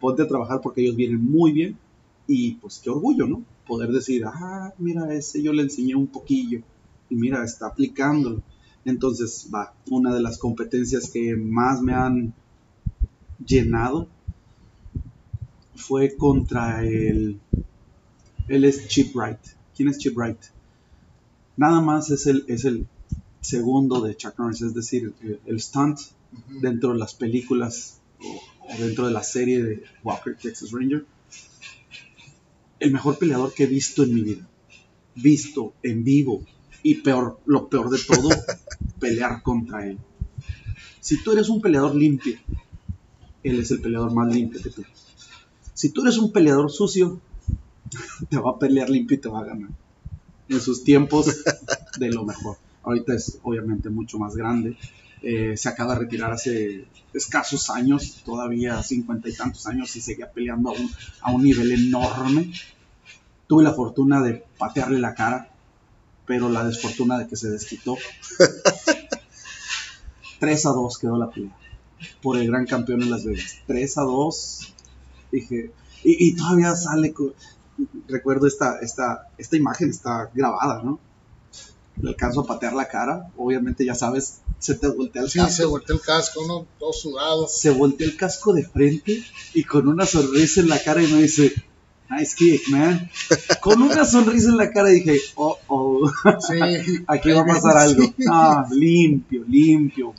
Ponte 0.00 0.22
a 0.22 0.28
trabajar 0.28 0.60
porque 0.60 0.82
ellos 0.82 0.96
vienen 0.96 1.24
muy 1.24 1.52
bien 1.52 1.78
y 2.26 2.52
pues 2.54 2.80
qué 2.82 2.90
orgullo, 2.90 3.26
¿no? 3.26 3.42
Poder 3.66 3.90
decir, 3.90 4.24
ah, 4.26 4.72
mira, 4.78 5.12
ese 5.14 5.42
yo 5.42 5.52
le 5.52 5.62
enseñé 5.62 5.94
un 5.94 6.06
poquillo 6.08 6.60
y 7.08 7.14
mira, 7.16 7.44
está 7.44 7.68
aplicándolo. 7.68 8.42
Entonces, 8.84 9.48
va, 9.52 9.74
una 9.90 10.14
de 10.14 10.20
las 10.22 10.38
competencias 10.38 11.10
que 11.10 11.34
más 11.36 11.80
me 11.82 11.92
han 11.94 12.34
llenado 13.44 14.08
fue 15.74 16.16
contra 16.16 16.84
el... 16.84 17.38
Él 18.48 18.64
es 18.64 18.88
Chip 18.88 19.14
Wright. 19.14 19.38
¿Quién 19.76 19.88
es 19.88 19.98
Chip 19.98 20.16
Wright? 20.16 20.38
Nada 21.56 21.80
más 21.80 22.10
es 22.10 22.26
el, 22.26 22.44
es 22.48 22.64
el 22.64 22.86
segundo 23.40 24.00
de 24.00 24.16
Chuck 24.16 24.38
Norris, 24.38 24.62
es 24.62 24.74
decir, 24.74 25.14
el, 25.22 25.40
el 25.46 25.60
stunt 25.60 25.98
dentro 26.60 26.92
de 26.92 26.98
las 26.98 27.14
películas 27.14 28.00
o, 28.20 28.74
o 28.74 28.78
dentro 28.78 29.06
de 29.06 29.12
la 29.12 29.22
serie 29.22 29.62
de 29.62 29.82
Walker 30.02 30.36
Texas 30.36 30.70
Ranger. 30.72 31.06
El 32.78 32.92
mejor 32.92 33.18
peleador 33.18 33.54
que 33.54 33.64
he 33.64 33.66
visto 33.66 34.02
en 34.02 34.14
mi 34.14 34.22
vida. 34.22 34.46
Visto 35.14 35.74
en 35.82 36.04
vivo. 36.04 36.44
Y 36.82 36.96
peor, 36.96 37.40
lo 37.46 37.68
peor 37.68 37.90
de 37.90 37.98
todo, 37.98 38.28
pelear 39.00 39.42
contra 39.42 39.86
él. 39.86 39.98
Si 41.00 41.22
tú 41.22 41.32
eres 41.32 41.48
un 41.48 41.60
peleador 41.60 41.94
limpio, 41.94 42.36
él 43.42 43.60
es 43.60 43.70
el 43.70 43.80
peleador 43.80 44.12
más 44.12 44.32
limpio 44.32 44.60
que 44.60 44.70
tú. 44.70 44.82
Si 45.72 45.90
tú 45.90 46.02
eres 46.02 46.18
un 46.18 46.32
peleador 46.32 46.70
sucio, 46.70 47.20
te 48.28 48.38
va 48.38 48.50
a 48.50 48.58
pelear 48.58 48.90
limpio 48.90 49.16
y 49.16 49.20
te 49.20 49.28
va 49.28 49.40
a 49.40 49.44
ganar. 49.44 49.70
En 50.48 50.60
sus 50.60 50.84
tiempos, 50.84 51.26
de 51.98 52.10
lo 52.10 52.24
mejor. 52.24 52.56
Ahorita 52.82 53.14
es 53.14 53.38
obviamente 53.42 53.90
mucho 53.90 54.18
más 54.18 54.36
grande. 54.36 54.76
Eh, 55.22 55.56
se 55.56 55.68
acaba 55.68 55.94
de 55.94 56.00
retirar 56.00 56.32
hace 56.32 56.86
escasos 57.12 57.70
años, 57.70 58.22
todavía 58.24 58.82
cincuenta 58.82 59.28
y 59.28 59.34
tantos 59.34 59.66
años, 59.66 59.94
y 59.96 60.00
seguía 60.00 60.30
peleando 60.30 60.70
a 60.70 60.72
un, 60.72 60.90
a 61.22 61.32
un 61.32 61.42
nivel 61.42 61.72
enorme. 61.72 62.52
Tuve 63.48 63.64
la 63.64 63.72
fortuna 63.72 64.22
de 64.22 64.44
patearle 64.58 64.98
la 64.98 65.14
cara, 65.14 65.48
pero 66.26 66.48
la 66.48 66.64
desfortuna 66.64 67.18
de 67.18 67.26
que 67.26 67.36
se 67.36 67.48
desquitó. 67.48 67.96
3 70.38 70.66
a 70.66 70.70
2 70.70 70.98
quedó 70.98 71.16
la 71.16 71.30
pelea 71.30 71.56
por 72.22 72.36
el 72.36 72.46
gran 72.46 72.66
campeón 72.66 73.02
en 73.02 73.10
Las 73.10 73.24
Vegas. 73.24 73.58
3 73.66 73.98
a 73.98 74.02
2. 74.02 74.74
Dije, 75.32 75.70
y, 76.04 76.28
y 76.28 76.36
todavía 76.36 76.74
sale. 76.76 77.14
Recuerdo 78.08 78.46
esta, 78.46 78.78
esta, 78.80 79.28
esta 79.38 79.56
imagen, 79.56 79.90
está 79.90 80.30
grabada, 80.34 80.82
¿no? 80.82 80.98
Le 82.00 82.10
alcanzo 82.10 82.40
a 82.40 82.46
patear 82.46 82.74
la 82.74 82.88
cara. 82.88 83.30
Obviamente, 83.36 83.84
ya 83.84 83.94
sabes, 83.94 84.40
se 84.58 84.74
te 84.74 84.88
voltea 84.88 85.22
el 85.22 85.30
Sí, 85.30 85.38
casco. 85.38 85.52
se 85.54 85.64
volteó 85.64 85.94
el 85.96 86.00
casco, 86.02 86.46
¿no? 86.46 86.66
Todo 86.78 86.92
sudado. 86.92 87.48
Se 87.48 87.70
voltea 87.70 88.06
el 88.06 88.16
casco 88.16 88.52
de 88.52 88.64
frente 88.64 89.22
y 89.54 89.64
con 89.64 89.88
una 89.88 90.04
sonrisa 90.06 90.60
en 90.60 90.68
la 90.68 90.78
cara 90.82 91.02
y 91.02 91.10
me 91.10 91.22
dice, 91.22 91.54
nice 92.10 92.34
kick, 92.36 92.68
man. 92.68 93.10
Con 93.60 93.80
una 93.82 94.04
sonrisa 94.04 94.50
en 94.50 94.58
la 94.58 94.70
cara 94.70 94.88
dije, 94.90 95.18
oh, 95.36 95.58
oh. 95.68 96.10
Sí. 96.40 96.58
Aquí 97.06 97.30
va 97.32 97.42
a 97.42 97.46
pasar 97.46 97.76
algo. 97.78 98.02
Ah, 98.30 98.66
limpio, 98.70 99.44
limpio. 99.48 100.12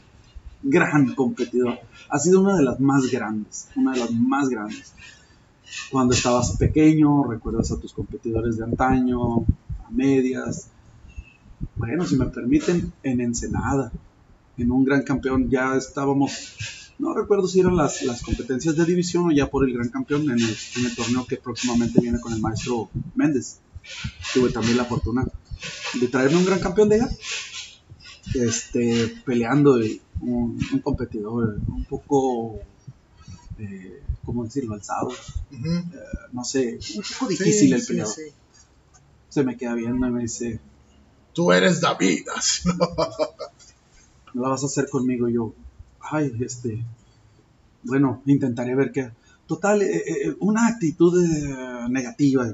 Gran 0.63 1.13
competidor. 1.13 1.79
Ha 2.09 2.17
sido 2.19 2.41
una 2.41 2.55
de 2.57 2.63
las 2.63 2.79
más 2.79 3.05
grandes. 3.11 3.67
Una 3.75 3.93
de 3.93 3.99
las 3.99 4.11
más 4.11 4.49
grandes. 4.49 4.93
Cuando 5.91 6.13
estabas 6.13 6.57
pequeño, 6.57 7.23
recuerdas 7.23 7.71
a 7.71 7.79
tus 7.79 7.93
competidores 7.93 8.57
de 8.57 8.63
antaño, 8.63 9.37
a 9.85 9.89
medias. 9.91 10.69
Bueno, 11.75 12.05
si 12.05 12.15
me 12.15 12.25
permiten, 12.27 12.91
en 13.03 13.21
Ensenada, 13.21 13.91
en 14.57 14.71
un 14.71 14.83
gran 14.83 15.03
campeón, 15.03 15.49
ya 15.49 15.75
estábamos. 15.75 16.55
No 16.99 17.13
recuerdo 17.13 17.47
si 17.47 17.59
eran 17.59 17.75
las, 17.75 18.01
las 18.03 18.23
competencias 18.23 18.75
de 18.75 18.85
división 18.85 19.27
o 19.27 19.31
ya 19.31 19.47
por 19.47 19.67
el 19.67 19.73
gran 19.73 19.89
campeón 19.89 20.23
en 20.31 20.39
el, 20.39 20.95
torneo 20.95 21.25
que 21.27 21.37
próximamente 21.37 22.01
viene 22.01 22.19
con 22.19 22.33
el 22.33 22.41
maestro 22.41 22.89
Méndez. 23.15 23.59
Tuve 24.33 24.49
también 24.49 24.77
la 24.77 24.85
fortuna 24.85 25.25
de 25.99 26.07
traerme 26.07 26.37
un 26.37 26.45
gran 26.45 26.59
campeón 26.59 26.89
de 26.89 26.95
allá, 26.95 27.09
este, 28.33 29.21
peleando 29.25 29.79
un 30.21 30.81
competidor 30.83 31.59
un 31.67 31.85
poco, 31.85 32.59
eh, 33.59 34.03
¿cómo 34.25 34.43
decirlo?, 34.43 34.75
Ujú. 34.75 35.69
no 36.33 36.43
sé, 36.43 36.79
un 36.95 37.03
poco 37.03 37.27
difícil 37.29 37.73
el 37.73 37.81
Sí, 37.81 37.87
peleador. 37.87 38.13
sí, 38.13 38.21
O 38.29 39.33
se 39.33 39.43
me 39.43 39.57
queda 39.57 39.73
viendo 39.75 40.07
y 40.07 40.11
me 40.11 40.21
dice, 40.23 40.59
Tú 41.33 41.51
eres 41.51 41.81
David. 41.81 42.25
no 44.33 44.41
la 44.41 44.49
vas 44.49 44.63
a 44.63 44.65
hacer 44.65 44.89
conmigo. 44.89 45.29
Yo, 45.29 45.53
ay, 45.99 46.31
este, 46.39 46.83
bueno, 47.83 48.21
intentaré 48.25 48.73
ver 48.75 48.91
qué. 48.91 49.11
Total, 49.45 49.81
eh, 49.81 50.03
eh, 50.07 50.35
una 50.39 50.67
actitud 50.67 51.13
negativa. 51.89 52.53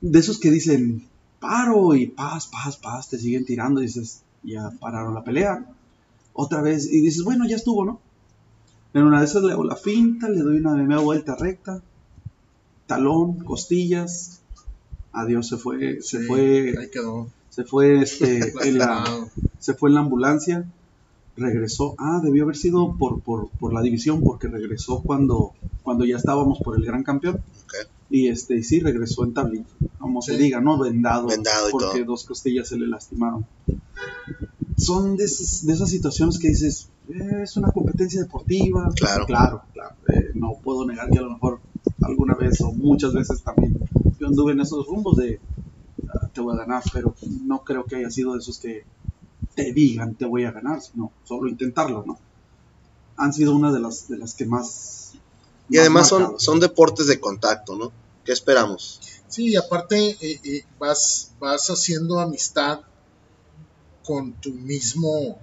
De 0.00 0.18
esos 0.18 0.38
que 0.38 0.50
dicen, 0.50 1.06
paro 1.40 1.94
y 1.94 2.06
paz, 2.06 2.46
paz, 2.48 2.76
paz, 2.76 3.08
te 3.08 3.18
siguen 3.18 3.44
tirando 3.44 3.80
y 3.82 3.86
dices, 3.86 4.22
ya 4.42 4.70
pararon 4.80 5.14
la 5.14 5.24
pelea. 5.24 5.66
Otra 6.32 6.62
vez, 6.62 6.86
y 6.86 7.00
dices, 7.00 7.24
bueno, 7.24 7.46
ya 7.48 7.56
estuvo, 7.56 7.84
¿no? 7.84 8.00
En 8.94 9.02
una 9.04 9.20
de 9.20 9.24
esas 9.26 9.42
le 9.42 9.52
hago 9.52 9.64
la 9.64 9.76
finta, 9.76 10.28
le 10.28 10.40
doy 10.40 10.58
una 10.58 10.74
media 10.74 10.98
vuelta 11.02 11.34
recta, 11.36 11.82
talón, 12.86 13.38
costillas, 13.44 14.40
adiós, 15.12 15.48
se 15.48 15.56
fue, 15.56 16.00
se 16.02 16.20
Sí, 16.20 16.26
fue, 16.26 16.74
Ahí 16.78 16.90
quedó. 16.90 17.28
se 17.48 17.64
fue 17.64 18.02
este, 18.02 18.52
en 18.68 18.78
la, 18.78 19.04
se 19.58 19.74
fue 19.74 19.88
en 19.90 19.94
la 19.94 20.00
ambulancia, 20.00 20.64
regresó, 21.36 21.94
ah, 21.98 22.20
debió 22.22 22.44
haber 22.44 22.56
sido 22.56 22.96
por, 22.98 23.20
por, 23.22 23.48
por 23.48 23.72
la 23.72 23.80
división, 23.80 24.20
porque 24.22 24.48
regresó 24.48 25.00
cuando, 25.02 25.52
cuando 25.82 26.04
ya 26.04 26.16
estábamos 26.16 26.58
por 26.62 26.76
el 26.76 26.84
gran 26.84 27.02
campeón. 27.02 27.40
Y 28.10 28.28
este, 28.28 28.56
y 28.58 28.62
sí, 28.62 28.80
regresó 28.80 29.24
en 29.24 29.32
tablilla, 29.32 29.64
como 29.98 30.20
se 30.20 30.36
diga, 30.36 30.60
¿no? 30.60 30.76
Vendado, 30.76 31.28
Vendado 31.28 31.70
y 31.70 31.72
porque 31.72 32.00
todo. 32.00 32.04
dos 32.12 32.24
costillas 32.24 32.68
se 32.68 32.76
le 32.76 32.86
lastimaron. 32.86 33.46
Son 34.76 35.16
de 35.16 35.24
esas, 35.24 35.64
de 35.64 35.72
esas 35.72 35.88
situaciones 35.88 36.38
que 36.38 36.48
dices, 36.48 36.88
"Eh, 37.01 37.01
es 37.08 37.56
una 37.56 37.70
competencia 37.72 38.22
deportiva. 38.22 38.90
Claro. 38.96 39.26
Claro, 39.26 39.62
claro. 39.72 39.94
Eh, 40.08 40.30
no 40.34 40.54
puedo 40.62 40.86
negar 40.86 41.10
que 41.10 41.18
a 41.18 41.22
lo 41.22 41.30
mejor 41.30 41.60
alguna 42.02 42.34
vez 42.34 42.60
o 42.60 42.72
muchas 42.72 43.12
veces 43.12 43.42
también 43.42 43.78
yo 44.18 44.26
anduve 44.28 44.52
en 44.52 44.60
esos 44.60 44.86
rumbos 44.86 45.16
de 45.16 45.40
"Ah, 46.08 46.28
te 46.32 46.40
voy 46.40 46.54
a 46.54 46.58
ganar, 46.58 46.82
pero 46.92 47.14
no 47.44 47.62
creo 47.64 47.84
que 47.84 47.96
haya 47.96 48.10
sido 48.10 48.32
de 48.34 48.38
esos 48.38 48.58
que 48.58 48.84
te 49.54 49.72
digan 49.72 50.14
te 50.14 50.24
voy 50.26 50.44
a 50.44 50.52
ganar, 50.52 50.80
sino 50.80 51.10
solo 51.24 51.48
intentarlo, 51.48 52.04
¿no? 52.06 52.18
Han 53.16 53.32
sido 53.32 53.54
una 53.54 53.72
de 53.72 53.80
las, 53.80 54.08
de 54.08 54.16
las 54.18 54.34
que 54.34 54.46
más... 54.46 55.12
Y 55.68 55.74
más 55.74 55.80
además 55.80 56.08
son, 56.08 56.22
marcadas. 56.22 56.42
son 56.42 56.60
deportes 56.60 57.06
de 57.06 57.20
contacto, 57.20 57.76
¿no? 57.76 57.92
¿Qué 58.24 58.32
esperamos? 58.32 59.00
Sí, 59.28 59.48
y 59.48 59.56
aparte 59.56 60.10
eh, 60.20 60.40
eh, 60.44 60.64
vas, 60.78 61.32
vas 61.40 61.68
haciendo 61.68 62.20
amistad 62.20 62.80
con 64.04 64.32
tu 64.34 64.52
mismo 64.52 65.38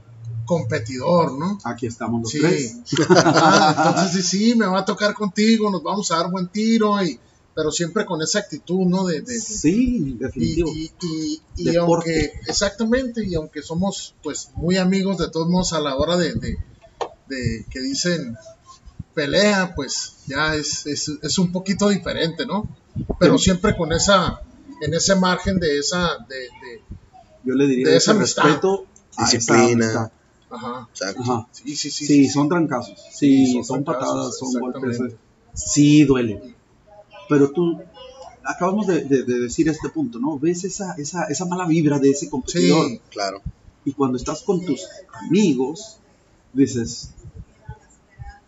competidor, 0.50 1.38
¿no? 1.38 1.60
Aquí 1.64 1.86
estamos 1.86 2.22
los 2.24 2.32
Sí. 2.32 2.40
tres. 2.40 2.78
Ah, 3.10 3.76
entonces 3.96 4.26
sí, 4.26 4.56
me 4.56 4.66
va 4.66 4.80
a 4.80 4.86
tocar 4.86 5.14
contigo, 5.14 5.70
nos 5.70 5.84
vamos 5.84 6.10
a 6.12 6.18
dar 6.18 6.32
buen 6.32 6.48
tiro, 6.48 7.02
y, 7.04 7.20
pero 7.56 7.72
siempre 7.72 8.04
con 8.04 8.20
esa 8.24 8.40
actitud, 8.40 8.86
¿no? 8.88 9.06
De, 9.06 9.24
Sí, 9.28 9.98
y, 10.08 10.18
definitivo. 10.18 10.70
y, 10.74 10.92
y- 11.02 11.42
y 11.58 11.64
Deporte. 11.66 11.78
aunque, 11.78 12.34
exactamente, 12.48 13.24
y 13.28 13.36
aunque 13.36 13.62
somos 13.62 14.16
pues 14.24 14.50
muy 14.56 14.78
amigos 14.78 15.20
de 15.20 15.30
todos 15.30 15.48
modos 15.48 15.74
a 15.74 15.80
la 15.82 15.96
hora 15.96 16.18
de, 16.18 16.34
de- 16.34 16.58
de 17.28 17.66
que 17.70 17.80
dicen 17.82 18.36
pelea, 19.14 19.74
pues 19.76 20.14
ya 20.26 20.56
es, 20.56 20.88
es, 20.88 21.12
es 21.22 21.38
un 21.38 21.52
poquito 21.52 21.90
diferente, 21.90 22.46
¿no? 22.48 22.68
Pero 23.20 23.38
Sí. 23.38 23.44
siempre 23.46 23.78
con 23.78 23.92
esa, 23.92 24.42
en 24.82 24.94
ese 24.96 25.16
margen 25.16 25.60
de 25.60 25.78
esa, 25.78 26.18
de, 26.28 26.36
de- 26.40 26.82
Yo 27.44 27.54
le 27.54 27.68
diría 27.68 27.86
de 27.90 27.98
ese 27.98 28.12
esa 28.12 28.12
amistad. 28.18 28.44
respeto 28.46 28.86
Disciplina. 29.20 30.12
Ajá, 30.50 30.88
Exacto. 30.92 31.22
Ajá. 31.22 31.48
sí, 31.52 31.76
sí, 31.76 31.92
sí, 31.92 32.06
Sí, 32.06 32.28
son 32.30 32.50
trancazos. 32.50 33.00
Sí, 33.12 33.46
Sí, 33.48 33.54
son, 33.54 33.64
son 33.66 33.84
trancazos, 33.84 34.14
patadas, 34.16 34.38
son 34.38 34.62
golpes. 34.62 35.16
Sí, 35.54 36.04
duele. 36.04 36.56
Pero 37.28 37.52
tú, 37.52 37.80
acabamos 38.44 38.88
de, 38.88 39.04
de- 39.06 39.24
de 39.24 39.40
decir 39.40 39.68
este 39.70 39.90
punto, 39.90 40.20
¿no? 40.20 40.40
Ves 40.40 40.64
esa, 40.64 40.94
esa, 40.98 41.26
esa 41.26 41.46
mala 41.46 41.66
vibra 41.68 42.00
de 42.00 42.10
ese 42.12 42.30
competidor. 42.30 42.88
Sí. 42.88 43.02
Claro. 43.12 43.42
Y 43.86 43.94
cuando 43.94 44.18
estás 44.18 44.42
con 44.44 44.64
tus 44.66 44.86
amigos, 45.28 45.98
dices, 46.54 47.12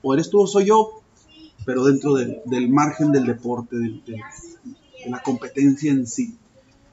o 0.02 0.14
eres 0.14 0.30
tú 0.30 0.42
o 0.42 0.48
soy 0.48 0.66
yo, 0.66 1.02
pero 1.66 1.84
dentro 1.86 2.16
del, 2.16 2.42
del 2.46 2.70
margen 2.70 3.12
del 3.12 3.26
deporte, 3.26 3.76
del- 3.78 4.04
del- 4.06 4.22
de 5.04 5.10
la 5.10 5.22
competencia 5.22 5.92
en 5.92 6.08
sí. 6.08 6.36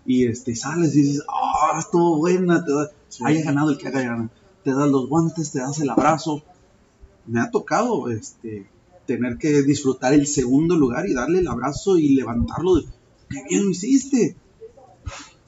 Y 0.06 0.26
este, 0.26 0.54
sales 0.56 0.94
y 0.96 1.02
dices, 1.02 1.22
ah, 1.28 1.78
estuvo 1.78 2.16
buena, 2.18 2.64
te 2.64 2.72
da- 2.72 2.90
Sí. 3.08 3.22
haya 3.26 3.42
ganado 3.44 3.70
el 3.70 3.78
que 3.78 3.88
haya 3.88 4.00
ganado. 4.02 4.30
Te 4.68 4.74
das 4.74 4.88
los 4.90 5.08
guantes, 5.08 5.50
te 5.50 5.60
das 5.60 5.80
el 5.80 5.88
abrazo. 5.88 6.42
Me 7.26 7.40
ha 7.40 7.50
tocado 7.50 8.10
este, 8.10 8.68
tener 9.06 9.38
que 9.38 9.62
disfrutar 9.62 10.12
el 10.12 10.26
segundo 10.26 10.76
lugar 10.76 11.08
y 11.08 11.14
darle 11.14 11.38
el 11.38 11.48
abrazo 11.48 11.96
y 11.96 12.10
levantarlo. 12.14 12.74
de, 12.74 12.82
¡Qué 13.30 13.44
bien 13.48 13.64
lo 13.64 13.70
hiciste! 13.70 14.36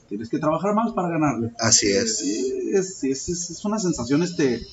Tienes 0.09 0.31
que 0.31 0.39
trabajar 0.39 0.75
más 0.75 0.93
para 0.93 1.11
ganarle. 1.11 1.53
Así 1.59 1.89
es. 1.91 2.23
Es, 2.23 3.05
es, 3.05 3.29
es- 3.29 3.51
es 3.51 3.65
una 3.67 3.79
sensación 3.79 4.23
este, 4.23 4.67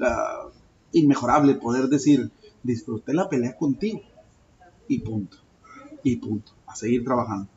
ah, 0.00 0.50
inmejorable 0.92 1.54
poder 1.54 1.88
decir, 1.88 2.30
disfruté 2.62 3.14
la 3.14 3.30
pelea 3.30 3.56
contigo. 3.56 4.02
Y 4.88 4.98
punto. 4.98 5.38
Y 6.04 6.16
punto. 6.16 6.52
A 6.66 6.76
seguir 6.76 7.02
trabajando. 7.02 7.48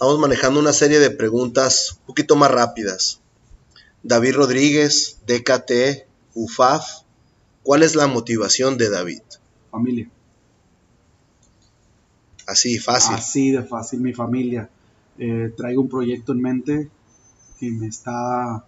Vamos 0.00 0.18
manejando 0.18 0.58
una 0.58 0.72
serie 0.72 0.98
de 0.98 1.10
preguntas 1.10 1.96
un 2.00 2.06
poquito 2.06 2.34
más 2.34 2.50
rápidas. 2.50 3.20
David 4.02 4.34
Rodríguez, 4.34 5.18
DKT, 5.26 6.06
UFAF. 6.34 7.02
¿Cuál 7.62 7.82
es 7.82 7.94
la 7.94 8.08
motivación 8.08 8.76
de 8.76 8.90
David? 8.90 9.22
Familia. 9.70 10.10
Así, 12.46 12.78
fácil. 12.78 13.14
Así 13.14 13.50
de 13.52 13.62
fácil, 13.62 14.00
mi 14.00 14.12
familia. 14.12 14.68
Eh, 15.18 15.52
traigo 15.56 15.82
un 15.82 15.88
proyecto 15.88 16.32
en 16.32 16.40
mente 16.40 16.90
que 17.58 17.70
me 17.70 17.86
está 17.86 18.64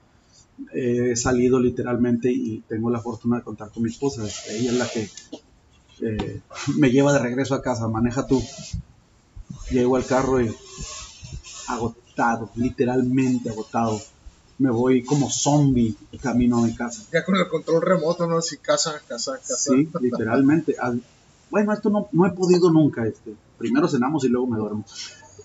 eh, 0.73 1.17
salido 1.17 1.59
literalmente 1.59 2.31
y 2.31 2.63
tengo 2.69 2.91
la 2.91 3.01
fortuna 3.01 3.39
de 3.39 3.43
contar 3.43 3.71
con 3.71 3.83
mi 3.83 3.91
esposa. 3.91 4.23
Ella 4.51 4.71
es 4.71 4.79
la 4.79 4.89
que 4.89 5.11
eh, 6.01 6.41
me 6.77 6.91
lleva 6.91 7.13
de 7.13 7.19
regreso 7.19 7.55
a 7.55 7.63
casa. 7.63 7.89
Maneja 7.89 8.27
tú. 8.27 8.43
Llego 9.71 9.97
al 9.97 10.07
carro 10.07 10.41
y 10.41 10.55
agotado, 11.67 12.51
literalmente 12.55 13.51
agotado. 13.51 14.01
Me 14.59 14.71
voy 14.71 15.03
como 15.05 15.31
zombie 15.31 15.97
camino 16.23 16.59
a 16.59 16.63
mi 16.67 16.75
casa. 16.75 17.03
Ya 17.13 17.25
con 17.25 17.37
el 17.37 17.49
control 17.49 17.83
remoto, 17.83 18.27
¿no? 18.27 18.39
Así, 18.39 18.57
casa, 18.59 19.01
casa, 19.09 19.33
casa. 19.39 19.57
Sí, 19.57 19.89
literalmente. 20.01 20.77
Al- 20.79 21.03
Bueno, 21.51 21.73
esto 21.73 21.91
no, 21.91 22.09
no 22.13 22.27
he 22.27 22.31
podido 22.31 22.71
nunca. 22.71 23.07
Este. 23.07 23.35
Primero 23.59 23.89
cenamos 23.89 24.25
y 24.25 24.29
luego 24.29 24.47
me 24.47 24.59
duermo. 24.59 24.85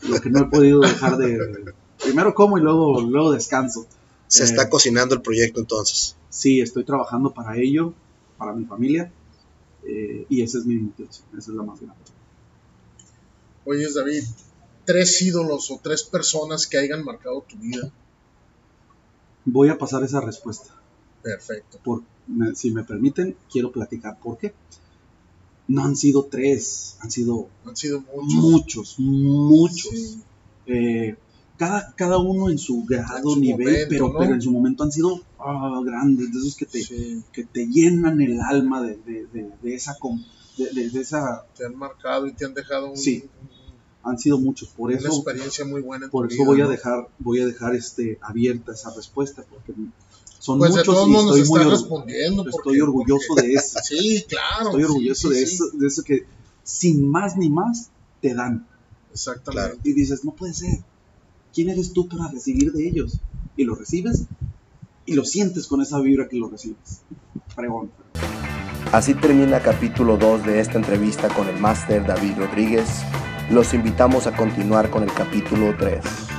Lo 0.08 0.19
que 0.22 0.30
no 0.30 0.39
he 0.39 0.45
podido 0.45 0.80
dejar 0.82 1.17
de... 1.17 1.74
Primero 2.02 2.34
como 2.34 2.58
y 2.58 2.62
luego, 2.62 3.02
luego 3.02 3.32
descanso. 3.32 3.86
Se 4.28 4.43
Eh, 4.43 4.45
está 4.45 4.69
cocinando 4.69 5.15
el 5.15 5.22
proyecto 5.22 5.60
entonces. 5.60 6.15
Sí, 6.30 6.62
estoy 6.62 6.84
trabajando 6.86 7.32
para 7.34 7.58
ello, 7.58 7.93
para 8.38 8.54
mi 8.54 8.65
familia. 8.65 9.12
eh, 9.84 10.26
y 10.30 10.41
esa 10.43 10.60
es 10.60 10.65
mi 10.65 10.76
motivación, 10.76 11.26
esa 11.38 11.52
es 11.52 11.58
la 11.58 11.63
más 11.63 11.80
grande. 11.80 12.00
Oye, 13.65 13.88
David, 13.93 14.24
tres 14.86 15.22
ídolos 15.22 15.69
o 15.72 15.80
tres 15.82 16.04
personas 16.04 16.67
que 16.67 16.78
hayan 16.78 17.04
marcado 17.04 17.43
tu 17.48 17.58
vida. 17.58 17.89
Voy 19.52 19.70
a 19.70 19.78
pasar 19.78 20.04
esa 20.04 20.22
respuesta. 20.22 20.76
Perfecto. 21.22 21.80
Por, 21.84 22.04
me- 22.28 22.56
si 22.56 22.72
me 22.72 22.84
permiten, 22.84 23.36
quiero 23.52 23.72
platicar 23.72 24.20
por 24.20 24.38
qué. 24.38 24.54
No 25.68 25.84
han 25.86 25.96
sido 25.96 26.24
tres, 26.26 26.96
han 27.00 27.12
sido 27.12 27.48
Han 27.66 27.76
sido 27.76 28.02
muchos. 28.02 28.96
muchos, 28.98 29.00
muchos. 29.00 29.92
Sí. 29.92 30.22
Eh, 30.66 31.16
cada, 31.58 31.94
cada 31.96 32.18
uno 32.18 32.50
en 32.50 32.58
su 32.58 32.86
grado, 32.86 33.18
En 33.18 33.24
su 33.36 33.40
nivel, 33.40 33.68
momento, 33.68 33.88
pero, 33.90 34.08
¿no? 34.14 34.20
pero 34.20 34.34
en 34.34 34.42
su 34.42 34.52
momento 34.52 34.84
han 34.84 34.92
sido 34.92 35.22
ah, 35.40 35.82
grandes, 35.86 36.32
de 36.32 36.40
esos 36.40 36.56
que 36.56 36.66
te, 36.66 36.82
Sí, 36.82 37.24
que 37.34 37.44
te 37.44 37.68
llenan 37.68 38.22
el 38.22 38.40
alma 38.42 38.82
de, 38.82 38.96
de- 38.98 39.28
de- 39.28 39.52
de 39.62 39.76
esa, 39.76 39.96
com- 40.00 40.24
de, 40.58 40.72
de- 40.74 40.90
de 40.90 41.02
esa... 41.02 41.46
te 41.58 41.66
han 41.66 41.76
marcado 41.76 42.28
y 42.28 42.34
te 42.34 42.46
han 42.46 42.54
dejado 42.54 42.92
un- 42.92 42.98
Sí, 42.98 43.24
un- 43.42 43.59
Han 44.04 44.18
sido 44.18 44.38
muchos, 44.40 44.70
por 44.70 44.90
una 44.92 44.98
eso, 45.00 45.08
experiencia 45.10 45.66
muy 45.66 45.82
buena 45.82 46.06
en 46.06 46.12
por 46.12 46.28
tu 46.28 46.34
eso 46.34 46.44
vida, 46.44 46.52
voy 46.52 46.62
a 46.62 46.64
¿no? 46.66 46.70
dejar, 46.70 47.08
voy 47.20 47.42
a 47.42 47.46
dejar 47.46 47.76
este, 47.76 48.18
abierta 48.22 48.72
esa 48.72 48.94
respuesta, 48.96 49.44
porque 49.50 49.74
son 50.40 50.58
Pues 50.58 50.72
muchos 50.72 50.88
y 50.88 50.90
estoy 50.90 51.44
muy, 51.50 51.64
respondiendo. 51.70 52.42
estoy 52.44 52.52
porque- 52.64 52.82
orgulloso 52.82 53.26
porque- 53.30 53.48
de 53.48 53.54
eso. 53.56 53.80
Sí, 53.84 54.26
claro. 54.28 54.70
Estoy 54.70 54.84
orgulloso 54.86 55.28
sí, 55.30 55.34
de, 55.36 55.46
sí. 55.46 55.54
eso, 55.56 55.64
de 55.74 55.88
eso 55.88 56.04
que 56.04 56.26
sin 56.64 57.10
más 57.10 57.36
ni 57.36 57.50
más 57.50 57.90
te 58.22 58.34
dan. 58.34 58.66
Exactamente. 59.12 59.78
Y 59.84 59.94
dices, 59.94 60.24
no 60.24 60.32
puede 60.32 60.54
ser. 60.54 60.80
¿Quién 61.54 61.70
eres 61.70 61.92
tú 61.94 62.08
para 62.08 62.30
recibir 62.30 62.72
de 62.72 62.88
ellos? 62.88 63.20
Y 63.58 63.66
lo 63.66 63.76
recibes 63.76 64.26
y 65.06 65.14
lo 65.16 65.26
sientes 65.26 65.68
con 65.68 65.82
esa 65.82 66.00
vibra 66.00 66.30
que 66.30 66.38
lo 66.38 66.48
recibes. 66.48 67.02
Fregón. 67.54 67.92
Así 68.94 69.14
termina 69.14 69.60
capítulo 69.62 70.16
2 70.18 70.46
de 70.46 70.60
esta 70.62 70.78
entrevista 70.78 71.28
con 71.28 71.48
el 71.50 71.60
máster 71.60 72.06
David 72.08 72.38
Rodríguez. 72.38 72.88
Los 73.50 73.74
invitamos 73.74 74.28
a 74.28 74.32
continuar 74.32 74.92
con 74.92 75.02
el 75.02 75.12
capítulo 75.12 75.76
3. 75.76 76.38